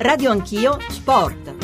Radio 0.00 0.30
Anch'io 0.30 0.78
Sport. 0.88 1.54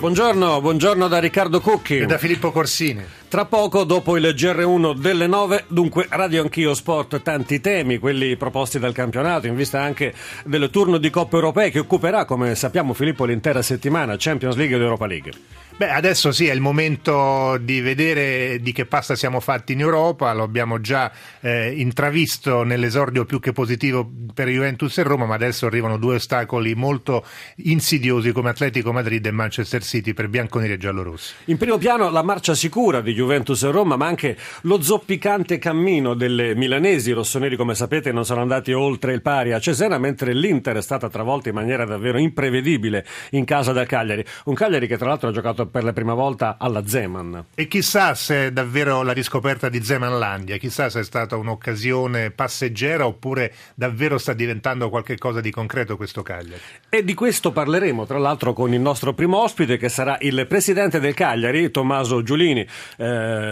Buongiorno, 0.00 0.60
buongiorno 0.60 1.06
da 1.06 1.20
Riccardo 1.20 1.60
Cucchi. 1.60 1.98
E 1.98 2.06
da 2.06 2.18
Filippo 2.18 2.50
Corsini. 2.50 3.06
Tra 3.34 3.46
poco, 3.46 3.82
dopo 3.82 4.16
il 4.16 4.26
GR1 4.26 4.94
delle 4.96 5.26
9, 5.26 5.64
dunque 5.66 6.06
Radio 6.08 6.42
Anch'io 6.42 6.72
Sport, 6.72 7.20
tanti 7.22 7.60
temi, 7.60 7.98
quelli 7.98 8.36
proposti 8.36 8.78
dal 8.78 8.92
campionato, 8.92 9.48
in 9.48 9.56
vista 9.56 9.82
anche 9.82 10.14
del 10.44 10.70
turno 10.70 10.98
di 10.98 11.10
Coppa 11.10 11.34
Europea 11.34 11.68
che 11.68 11.80
occuperà, 11.80 12.26
come 12.26 12.54
sappiamo 12.54 12.94
Filippo, 12.94 13.24
l'intera 13.24 13.60
settimana, 13.60 14.14
Champions 14.16 14.54
League 14.54 14.76
ed 14.76 14.82
Europa 14.82 15.06
League. 15.06 15.32
Beh, 15.76 15.90
adesso 15.90 16.30
sì, 16.30 16.46
è 16.46 16.52
il 16.52 16.60
momento 16.60 17.58
di 17.60 17.80
vedere 17.80 18.60
di 18.60 18.70
che 18.70 18.86
pasta 18.86 19.16
siamo 19.16 19.40
fatti 19.40 19.72
in 19.72 19.80
Europa, 19.80 20.32
lo 20.32 20.44
abbiamo 20.44 20.80
già 20.80 21.10
eh, 21.40 21.72
intravisto 21.72 22.62
nell'esordio 22.62 23.24
più 23.24 23.40
che 23.40 23.50
positivo 23.50 24.08
per 24.32 24.46
Juventus 24.46 24.96
e 24.98 25.02
Roma, 25.02 25.26
ma 25.26 25.34
adesso 25.34 25.66
arrivano 25.66 25.98
due 25.98 26.14
ostacoli 26.14 26.76
molto 26.76 27.26
insidiosi 27.56 28.30
come 28.30 28.50
Atletico 28.50 28.92
Madrid 28.92 29.26
e 29.26 29.32
Manchester 29.32 29.82
City 29.82 30.12
per 30.12 30.28
bianconeri 30.28 30.74
e 30.74 30.78
giallorossi. 30.78 31.34
In 31.46 31.56
primo 31.56 31.76
piano 31.76 32.08
la 32.08 32.22
marcia 32.22 32.54
sicura 32.54 33.00
di 33.00 33.10
Juventus 33.10 33.23
e 33.32 33.70
Roma, 33.70 33.96
ma 33.96 34.06
anche 34.06 34.36
lo 34.62 34.80
zoppicante 34.82 35.58
cammino 35.58 36.14
delle 36.14 36.54
milanesi. 36.54 37.10
I 37.10 37.14
rossoneri, 37.14 37.56
come 37.56 37.74
sapete, 37.74 38.12
non 38.12 38.24
sono 38.24 38.40
andati 38.40 38.72
oltre 38.72 39.12
il 39.12 39.22
pari 39.22 39.52
a 39.52 39.58
Cesena, 39.58 39.98
mentre 39.98 40.32
l'Inter 40.32 40.76
è 40.76 40.82
stata 40.82 41.08
travolta 41.08 41.48
in 41.48 41.54
maniera 41.54 41.84
davvero 41.84 42.18
imprevedibile 42.18 43.04
in 43.30 43.44
casa 43.44 43.72
da 43.72 43.84
Cagliari. 43.84 44.24
Un 44.44 44.54
Cagliari 44.54 44.86
che 44.86 44.96
tra 44.96 45.08
l'altro 45.08 45.28
ha 45.28 45.32
giocato 45.32 45.66
per 45.66 45.84
la 45.84 45.92
prima 45.92 46.14
volta 46.14 46.56
alla 46.58 46.86
Zeman. 46.86 47.46
E 47.54 47.68
chissà 47.68 48.14
se 48.14 48.46
è 48.46 48.52
davvero 48.52 49.02
la 49.02 49.12
riscoperta 49.12 49.68
di 49.68 49.82
Zemanlandia, 49.82 50.56
chissà 50.56 50.90
se 50.90 51.00
è 51.00 51.04
stata 51.04 51.36
un'occasione 51.36 52.30
passeggera 52.30 53.06
oppure 53.06 53.52
davvero 53.74 54.18
sta 54.18 54.32
diventando 54.32 54.88
qualcosa 54.88 55.40
di 55.40 55.50
concreto 55.50 55.96
questo 55.96 56.22
Cagliari. 56.22 56.60
E 56.88 57.04
di 57.04 57.14
questo 57.14 57.52
parleremo 57.52 58.06
tra 58.06 58.18
l'altro 58.18 58.52
con 58.52 58.72
il 58.72 58.80
nostro 58.80 59.14
primo 59.14 59.42
ospite 59.42 59.76
che 59.76 59.88
sarà 59.88 60.16
il 60.20 60.46
presidente 60.46 61.00
del 61.00 61.14
Cagliari, 61.14 61.70
Tommaso 61.70 62.22
Giulini, 62.22 62.66
eh, 62.96 63.06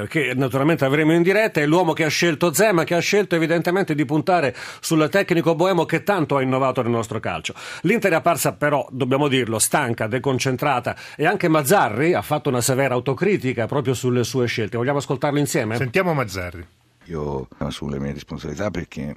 che 0.08 0.32
naturalmente 0.34 0.84
avremo 0.84 1.12
in 1.12 1.22
diretta, 1.22 1.60
è 1.60 1.66
l'uomo 1.66 1.92
che 1.92 2.04
ha 2.04 2.08
scelto 2.08 2.52
Zema, 2.52 2.84
che 2.84 2.94
ha 2.94 3.00
scelto 3.00 3.34
evidentemente 3.34 3.94
di 3.94 4.04
puntare 4.04 4.54
sul 4.80 5.08
tecnico 5.10 5.54
boemo 5.54 5.84
che 5.84 6.02
tanto 6.02 6.36
ha 6.36 6.42
innovato 6.42 6.82
nel 6.82 6.90
nostro 6.90 7.20
calcio. 7.20 7.54
L'Inter 7.82 8.12
è 8.12 8.14
apparsa 8.16 8.52
però, 8.52 8.86
dobbiamo 8.90 9.28
dirlo, 9.28 9.58
stanca, 9.58 10.06
deconcentrata 10.06 10.96
e 11.16 11.26
anche 11.26 11.48
Mazzarri 11.48 12.14
ha 12.14 12.22
fatto 12.22 12.48
una 12.48 12.60
severa 12.60 12.94
autocritica 12.94 13.66
proprio 13.66 13.94
sulle 13.94 14.24
sue 14.24 14.46
scelte. 14.46 14.76
Vogliamo 14.76 14.98
ascoltarlo 14.98 15.38
insieme? 15.38 15.76
Sentiamo 15.76 16.14
Mazzarri. 16.14 16.66
Io 17.06 17.48
assumo 17.58 17.90
le 17.90 17.98
mie 17.98 18.12
responsabilità 18.12 18.70
perché 18.70 19.16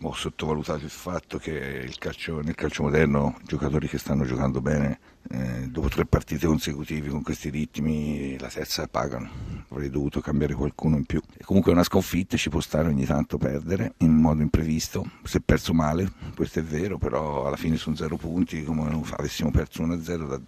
ho 0.00 0.14
sottovalutato 0.14 0.84
il 0.84 0.90
fatto 0.90 1.38
che 1.38 1.50
il 1.50 1.98
calcio, 1.98 2.40
nel 2.40 2.54
calcio 2.54 2.84
moderno 2.84 3.36
giocatori 3.44 3.88
che 3.88 3.98
stanno 3.98 4.24
giocando 4.24 4.60
bene 4.60 4.98
eh, 5.30 5.68
dopo 5.68 5.88
tre 5.88 6.06
partite 6.06 6.46
consecutive 6.46 7.08
con 7.08 7.22
questi 7.22 7.50
ritmi 7.50 8.38
la 8.38 8.48
terza 8.48 8.86
pagano. 8.86 9.28
Avrei 9.68 9.90
dovuto 9.90 10.20
cambiare 10.20 10.54
qualcuno 10.54 10.96
in 10.96 11.04
più. 11.04 11.20
E 11.36 11.44
comunque 11.44 11.72
è 11.72 11.74
una 11.74 11.84
sconfitta 11.84 12.36
ci 12.36 12.50
può 12.50 12.60
stare 12.60 12.88
ogni 12.88 13.04
tanto 13.04 13.38
perdere 13.38 13.94
in 13.98 14.12
modo 14.12 14.42
imprevisto. 14.42 15.08
Si 15.24 15.38
è 15.38 15.40
perso 15.40 15.72
male 15.72 16.12
questo 16.34 16.58
è 16.58 16.62
vero 16.62 16.98
però 16.98 17.46
alla 17.46 17.56
fine 17.56 17.76
sono 17.76 17.96
zero 17.96 18.16
punti 18.16 18.62
come 18.62 19.02
avessimo 19.16 19.50
perso 19.50 19.82
1-0 19.84 20.28
da, 20.28 20.40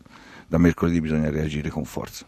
da 0.47 0.59
mercoledì 0.59 1.01
bisogna 1.01 1.31
reagire 1.31 1.71
con 1.71 1.85
forza 1.85 2.27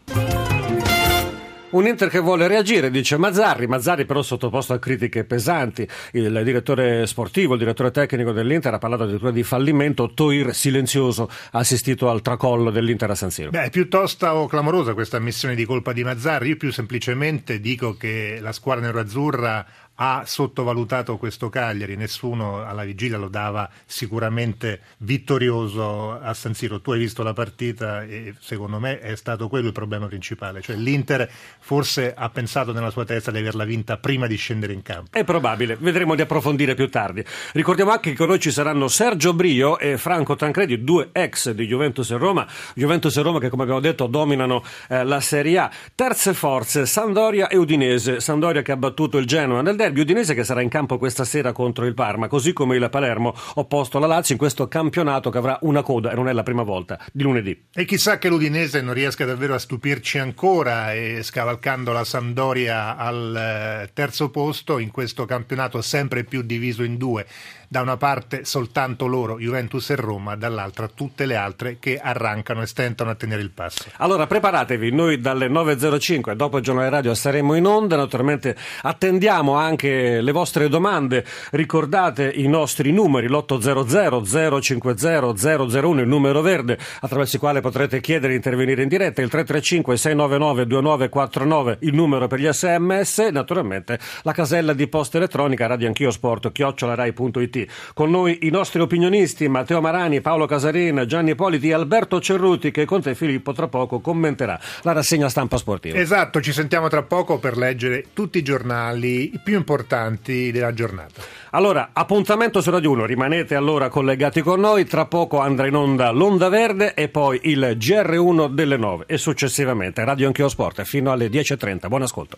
un 1.71 1.87
Inter 1.87 2.09
che 2.09 2.19
vuole 2.19 2.47
reagire, 2.47 2.89
dice 2.89 3.17
Mazzarri. 3.17 3.67
Mazzarri 3.67 4.05
però 4.05 4.21
sottoposto 4.21 4.73
a 4.73 4.79
critiche 4.79 5.23
pesanti. 5.23 5.87
Il 6.13 6.41
direttore 6.43 7.05
sportivo, 7.07 7.53
il 7.53 7.59
direttore 7.59 7.91
tecnico 7.91 8.31
dell'Inter 8.31 8.73
ha 8.73 8.77
parlato 8.77 9.03
addirittura 9.03 9.31
di 9.31 9.43
fallimento. 9.43 10.13
Toir 10.13 10.53
silenzioso 10.53 11.29
ha 11.51 11.59
assistito 11.59 12.09
al 12.09 12.21
tracollo 12.21 12.71
dell'Inter 12.71 13.11
a 13.11 13.15
San 13.15 13.31
Siro. 13.31 13.51
Beh, 13.51 13.65
è 13.65 13.69
piuttosto 13.69 14.47
clamorosa 14.49 14.93
questa 14.93 15.17
ammissione 15.17 15.55
di 15.55 15.65
colpa 15.65 15.93
di 15.93 16.03
Mazzarri. 16.03 16.49
Io 16.49 16.57
più 16.57 16.71
semplicemente 16.71 17.59
dico 17.59 17.95
che 17.95 18.39
la 18.41 18.51
squadra 18.51 18.85
nero-azzurra 18.85 19.65
ha 20.03 20.23
sottovalutato 20.25 21.17
questo 21.17 21.49
Cagliari, 21.49 21.95
nessuno 21.95 22.65
alla 22.65 22.83
vigilia 22.83 23.19
lo 23.19 23.27
dava 23.27 23.69
sicuramente 23.85 24.81
vittorioso 24.97 26.13
a 26.19 26.33
San 26.33 26.55
Siro. 26.55 26.81
Tu 26.81 26.93
hai 26.93 26.97
visto 26.97 27.21
la 27.21 27.33
partita 27.33 28.01
e 28.01 28.33
secondo 28.39 28.79
me 28.79 28.99
è 28.99 29.15
stato 29.15 29.47
quello 29.47 29.67
il 29.67 29.73
problema 29.73 30.07
principale, 30.07 30.61
cioè 30.61 30.75
l'Inter 30.75 31.29
forse 31.59 32.15
ha 32.15 32.29
pensato 32.29 32.73
nella 32.73 32.89
sua 32.89 33.05
testa 33.05 33.29
di 33.29 33.37
averla 33.37 33.63
vinta 33.63 33.97
prima 33.97 34.25
di 34.25 34.37
scendere 34.37 34.73
in 34.73 34.81
campo. 34.81 35.15
È 35.15 35.23
probabile, 35.23 35.77
vedremo 35.79 36.15
di 36.15 36.23
approfondire 36.23 36.73
più 36.73 36.89
tardi. 36.89 37.23
Ricordiamo 37.53 37.91
anche 37.91 38.09
che 38.09 38.15
con 38.15 38.29
noi 38.29 38.39
ci 38.39 38.49
saranno 38.49 38.87
Sergio 38.87 39.35
Brio 39.35 39.77
e 39.77 39.99
Franco 39.99 40.35
Tancredi, 40.35 40.83
due 40.83 41.09
ex 41.11 41.51
di 41.51 41.67
Juventus 41.67 42.09
e 42.09 42.17
Roma, 42.17 42.47
Juventus 42.73 43.15
e 43.17 43.21
Roma 43.21 43.37
che 43.37 43.49
come 43.49 43.61
abbiamo 43.61 43.79
detto 43.79 44.07
dominano 44.07 44.63
eh, 44.89 45.03
la 45.03 45.19
Serie 45.19 45.59
A. 45.59 45.71
Terze 45.93 46.33
forze, 46.33 46.87
Sandoria 46.87 47.49
e 47.49 47.57
Udinese, 47.57 48.19
Sandoria 48.19 48.63
che 48.63 48.71
ha 48.71 48.77
battuto 48.77 49.19
il 49.19 49.27
Genoa 49.27 49.61
nel 49.61 49.75
derby 49.75 49.89
derby 49.91 50.01
udinese 50.01 50.33
che 50.33 50.43
sarà 50.43 50.61
in 50.61 50.69
campo 50.69 50.97
questa 50.97 51.25
sera 51.25 51.51
contro 51.51 51.85
il 51.85 51.93
Parma, 51.93 52.27
così 52.27 52.53
come 52.53 52.77
il 52.77 52.89
Palermo 52.89 53.35
opposto 53.55 53.97
alla 53.97 54.07
Lazio 54.07 54.33
in 54.33 54.39
questo 54.39 54.67
campionato 54.67 55.29
che 55.29 55.37
avrà 55.37 55.59
una 55.61 55.81
coda 55.81 56.11
e 56.11 56.15
non 56.15 56.27
è 56.27 56.33
la 56.33 56.43
prima 56.43 56.63
volta 56.63 56.97
di 57.11 57.23
lunedì. 57.23 57.65
E 57.73 57.85
chissà 57.85 58.17
che 58.17 58.29
l'Udinese 58.29 58.81
non 58.81 58.93
riesca 58.93 59.25
davvero 59.25 59.53
a 59.53 59.59
stupirci 59.59 60.17
ancora 60.17 60.93
e 60.93 61.21
scavalcando 61.23 61.91
la 61.91 62.03
Sampdoria 62.03 62.95
al 62.95 63.35
eh, 63.35 63.89
terzo 63.93 64.29
posto 64.29 64.79
in 64.79 64.91
questo 64.91 65.25
campionato 65.25 65.81
sempre 65.81 66.23
più 66.23 66.41
diviso 66.41 66.83
in 66.83 66.97
due 66.97 67.25
da 67.71 67.79
una 67.79 67.95
parte 67.95 68.43
soltanto 68.43 69.07
loro, 69.07 69.39
Juventus 69.39 69.91
e 69.91 69.95
Roma, 69.95 70.35
dall'altra 70.35 70.89
tutte 70.93 71.25
le 71.25 71.37
altre 71.37 71.77
che 71.79 71.97
arrancano 71.97 72.63
e 72.63 72.65
stentano 72.67 73.11
a 73.11 73.15
tenere 73.15 73.41
il 73.41 73.51
passo. 73.51 73.85
Allora 73.95 74.27
preparatevi, 74.27 74.91
noi 74.91 75.21
dalle 75.21 75.47
9.05 75.47 76.33
dopo 76.33 76.57
il 76.57 76.63
giornale 76.63 76.89
radio 76.89 77.13
saremo 77.13 77.55
in 77.55 77.65
onda, 77.65 77.95
naturalmente 77.95 78.57
attendiamo 78.81 79.53
anche 79.53 79.70
le 79.79 80.31
vostre 80.31 80.69
domande, 80.69 81.25
ricordate 81.51 82.31
i 82.33 82.47
nostri 82.47 82.91
numeri, 82.91 83.27
l'800 83.27 84.59
050 84.61 85.79
001, 85.79 86.01
il 86.01 86.07
numero 86.07 86.41
verde 86.41 86.77
attraverso 86.99 87.35
il 87.35 87.41
quale 87.41 87.61
potrete 87.61 88.01
chiedere 88.01 88.29
di 88.29 88.35
intervenire 88.35 88.83
in 88.83 88.87
diretta, 88.87 89.21
il 89.21 89.29
335 89.29 89.97
699 89.97 90.67
2949, 90.67 91.77
il 91.81 91.93
numero 91.93 92.27
per 92.27 92.39
gli 92.39 92.51
sms, 92.51 93.29
naturalmente 93.31 93.99
la 94.23 94.31
casella 94.31 94.73
di 94.73 94.87
posta 94.87 95.17
elettronica 95.17 95.67
radioanchiosport 95.67 96.51
chiocciolarai.it 96.51 97.91
con 97.93 98.09
noi 98.09 98.39
i 98.43 98.49
nostri 98.49 98.79
opinionisti 98.79 99.47
Matteo 99.47 99.81
Marani, 99.81 100.21
Paolo 100.21 100.45
Casarin, 100.45 101.03
Gianni 101.07 101.35
Politi 101.35 101.69
e 101.69 101.73
Alberto 101.73 102.19
Cerruti 102.19 102.71
che 102.71 102.85
con 102.85 103.01
te 103.01 103.15
Filippo 103.15 103.53
tra 103.53 103.67
poco 103.67 103.99
commenterà 103.99 104.59
la 104.83 104.91
rassegna 104.91 105.29
stampa 105.29 105.57
sportiva. 105.57 105.97
Esatto, 105.97 106.41
ci 106.41 106.51
sentiamo 106.51 106.87
tra 106.87 107.03
poco 107.03 107.39
per 107.39 107.57
leggere 107.57 108.05
tutti 108.13 108.37
i 108.37 108.43
giornali 108.43 109.31
più 109.43 109.60
importanti 109.61 110.51
della 110.51 110.73
giornata. 110.73 111.21
Allora, 111.51 111.91
appuntamento 111.93 112.61
su 112.61 112.69
Radio 112.71 112.91
1, 112.91 113.05
rimanete 113.05 113.55
allora 113.55 113.89
collegati 113.89 114.41
con 114.41 114.59
noi, 114.59 114.85
tra 114.85 115.05
poco 115.05 115.39
andrà 115.39 115.67
in 115.67 115.75
onda 115.75 116.11
l'Onda 116.11 116.49
Verde 116.49 116.93
e 116.93 117.09
poi 117.09 117.39
il 117.43 117.77
GR1 117.77 118.49
delle 118.49 118.77
9 118.77 119.05
e 119.07 119.17
successivamente 119.17 120.03
Radio 120.03 120.27
Anch'io 120.27 120.49
Sport 120.49 120.83
fino 120.83 121.11
alle 121.11 121.27
10.30. 121.27 121.87
Buon 121.87 122.01
ascolto. 122.01 122.37